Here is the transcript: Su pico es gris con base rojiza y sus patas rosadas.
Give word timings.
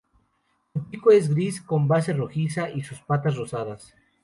Su 0.73 0.83
pico 0.87 1.11
es 1.11 1.29
gris 1.29 1.61
con 1.61 1.87
base 1.87 2.11
rojiza 2.11 2.71
y 2.71 2.81
sus 2.81 2.99
patas 3.01 3.35
rosadas. 3.37 3.93